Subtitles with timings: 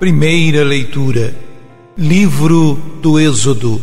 [0.00, 1.34] Primeira leitura.
[1.94, 2.72] Livro
[3.02, 3.82] do Êxodo.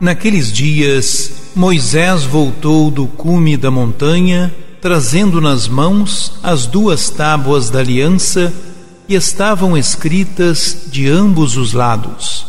[0.00, 4.50] Naqueles dias, Moisés voltou do cume da montanha,
[4.80, 8.50] trazendo nas mãos as duas tábuas da aliança
[9.06, 12.46] e estavam escritas de ambos os lados.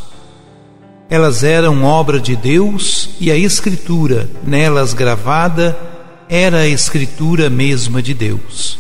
[1.10, 5.77] Elas eram obra de Deus e a escritura nelas gravada
[6.30, 8.80] era a escritura mesma de Deus.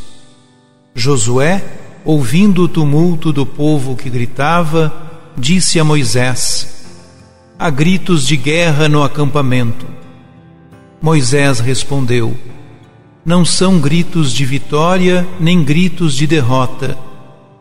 [0.95, 4.91] Josué ouvindo o tumulto do povo que gritava,
[5.37, 6.85] disse a Moisés:
[7.57, 9.85] Há gritos de guerra no acampamento.
[11.01, 12.35] Moisés respondeu:
[13.25, 16.97] Não são gritos de vitória nem gritos de derrota.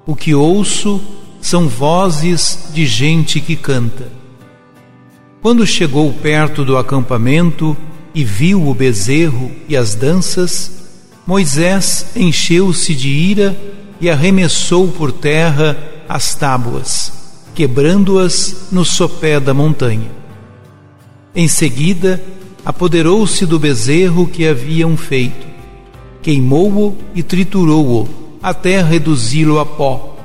[0.07, 1.01] O que ouço
[1.41, 4.11] são vozes de gente que canta.
[5.41, 7.77] Quando chegou perto do acampamento
[8.15, 10.71] e viu o bezerro e as danças,
[11.27, 13.57] Moisés encheu-se de ira
[14.03, 17.13] e arremessou por terra as tábuas,
[17.55, 20.11] quebrando-as no sopé da montanha.
[21.33, 22.21] Em seguida,
[22.65, 25.47] apoderou-se do bezerro que haviam feito,
[26.21, 28.09] queimou-o e triturou-o,
[28.43, 30.17] até reduzi-lo a pó.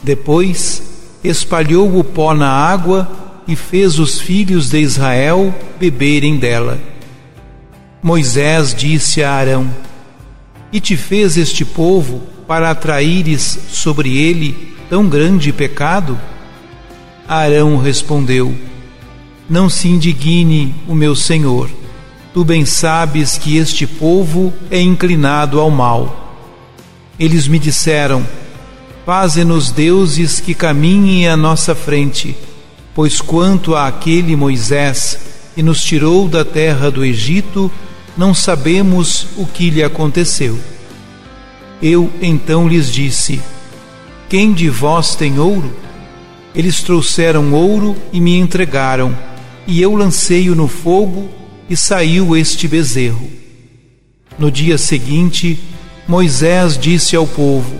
[0.00, 0.80] Depois,
[1.24, 3.10] espalhou o pó na água
[3.46, 6.78] e fez os filhos de Israel beberem dela.
[8.00, 9.68] Moisés disse a Arão:
[10.72, 16.18] E te fez este povo para atraíres sobre ele tão grande pecado?
[17.26, 18.54] Arão respondeu:
[19.48, 21.68] Não se indigne o meu senhor.
[22.32, 26.38] Tu bem sabes que este povo é inclinado ao mal.
[27.18, 28.24] Eles me disseram:
[29.04, 32.36] Faze-nos deuses que caminhem à nossa frente,
[32.94, 35.18] pois quanto a aquele Moisés
[35.54, 37.70] que nos tirou da terra do Egito,
[38.20, 40.58] não sabemos o que lhe aconteceu.
[41.80, 43.40] Eu então lhes disse:
[44.28, 45.74] Quem de vós tem ouro?
[46.54, 49.16] Eles trouxeram ouro e me entregaram,
[49.66, 51.30] e eu lancei-o no fogo
[51.66, 53.26] e saiu este bezerro.
[54.38, 55.58] No dia seguinte,
[56.06, 57.74] Moisés disse ao povo: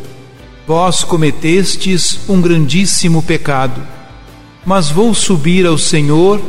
[0.66, 3.86] Vós cometestes um grandíssimo pecado,
[4.64, 6.40] mas vou subir ao Senhor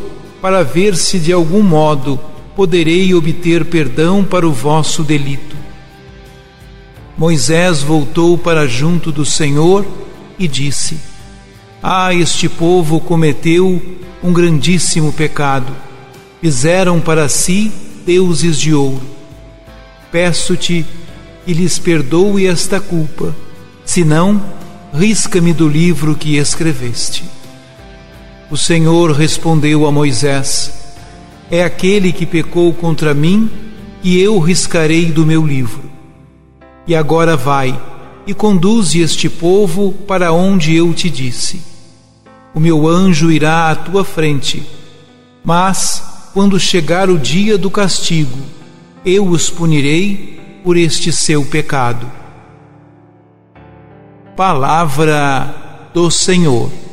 [0.41, 5.56] para ver se de algum modo poderei obter perdão para o vosso delito.
[7.17, 9.85] Moisés voltou para junto do Senhor
[10.39, 10.97] e disse:
[11.81, 13.81] Ah, este povo cometeu
[14.23, 15.72] um grandíssimo pecado.
[16.41, 17.72] Fizeram para si
[18.06, 19.01] deuses de ouro.
[20.11, 20.85] Peço-te
[21.45, 23.35] que lhes perdoe esta culpa,
[23.85, 24.41] senão,
[24.94, 27.23] risca-me do livro que escreveste.
[28.50, 30.80] O Senhor respondeu a Moisés:
[31.51, 33.50] É aquele que pecou contra mim,
[34.01, 35.84] e eu riscarei do meu livro.
[36.88, 37.79] E agora vai
[38.25, 41.61] e conduze este povo para onde eu te disse.
[42.53, 44.66] O meu anjo irá à tua frente,
[45.44, 48.40] mas quando chegar o dia do castigo,
[49.06, 52.09] eu os punirei por este seu pecado.
[54.35, 56.91] Palavra do Senhor.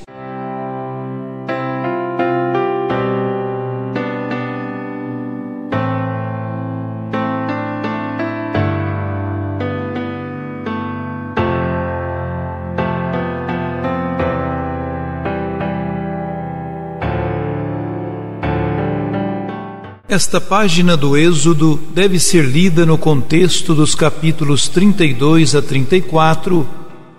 [20.08, 26.66] Esta página do Êxodo deve ser lida no contexto dos capítulos 32 a 34,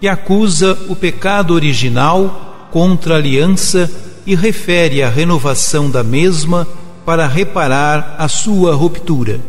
[0.02, 3.92] que acusa o pecado original contra a aliança
[4.26, 6.68] e refere à renovação da mesma
[7.06, 9.40] para reparar a sua ruptura.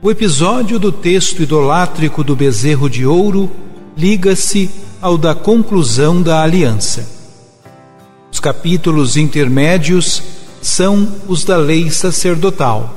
[0.00, 3.50] O episódio do texto idolátrico do bezerro de ouro
[3.94, 4.70] liga-se
[5.02, 7.06] ao da conclusão da aliança.
[8.32, 10.37] Os capítulos intermédios
[10.68, 12.94] são os da lei sacerdotal.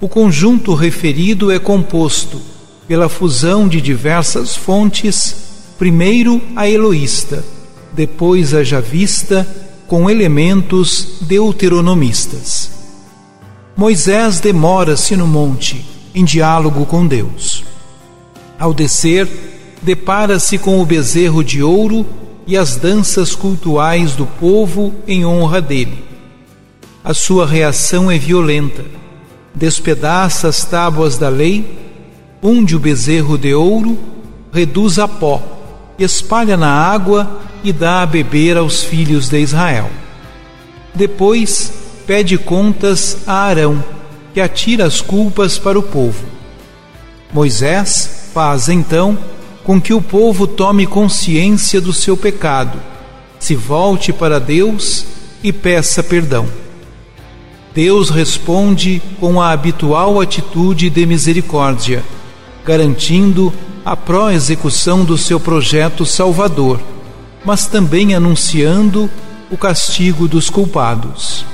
[0.00, 2.40] O conjunto referido é composto
[2.86, 5.34] pela fusão de diversas fontes,
[5.78, 7.44] primeiro a eloísta,
[7.92, 9.46] depois a javista,
[9.86, 12.70] com elementos deuteronomistas.
[13.76, 15.84] Moisés demora-se no monte,
[16.14, 17.64] em diálogo com Deus.
[18.58, 19.28] Ao descer,
[19.80, 22.06] depara-se com o bezerro de ouro
[22.46, 26.07] e as danças cultuais do povo em honra dele
[27.08, 28.84] a sua reação é violenta.
[29.54, 31.64] Despedaça as tábuas da lei,
[32.42, 33.98] unde o bezerro de ouro,
[34.52, 35.42] reduz a pó,
[35.98, 39.88] espalha na água e dá a beber aos filhos de Israel.
[40.94, 41.72] Depois
[42.06, 43.82] pede contas a Arão,
[44.34, 46.26] que atira as culpas para o povo.
[47.32, 49.16] Moisés faz então
[49.64, 52.78] com que o povo tome consciência do seu pecado,
[53.38, 55.06] se volte para Deus
[55.42, 56.67] e peça perdão.
[57.74, 62.02] Deus responde com a habitual atitude de misericórdia,
[62.64, 63.52] garantindo
[63.84, 66.80] a pró-execução do seu projeto salvador,
[67.44, 69.08] mas também anunciando
[69.50, 71.44] o castigo dos culpados.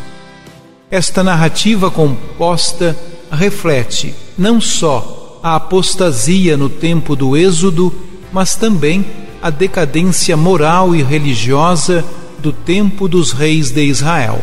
[0.90, 2.96] Esta narrativa composta
[3.30, 7.92] reflete não só a apostasia no tempo do Êxodo,
[8.32, 9.04] mas também
[9.42, 12.04] a decadência moral e religiosa
[12.38, 14.40] do tempo dos reis de Israel.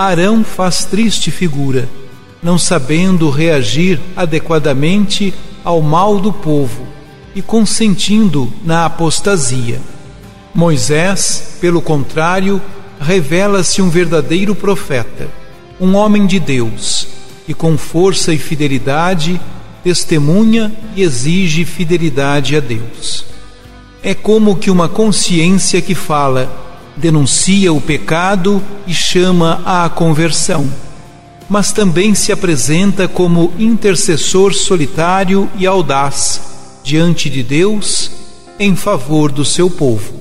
[0.00, 1.86] Arão faz triste figura,
[2.42, 6.86] não sabendo reagir adequadamente ao mal do povo
[7.34, 9.78] e consentindo na apostasia.
[10.54, 12.62] Moisés, pelo contrário,
[12.98, 15.28] revela-se um verdadeiro profeta,
[15.78, 17.06] um homem de Deus,
[17.46, 19.38] e com força e fidelidade
[19.84, 23.26] testemunha e exige fidelidade a Deus.
[24.02, 26.69] É como que uma consciência que fala
[27.00, 30.70] denuncia o pecado e chama à conversão,
[31.48, 36.40] mas também se apresenta como intercessor solitário e audaz
[36.84, 38.12] diante de Deus
[38.58, 40.20] em favor do seu povo.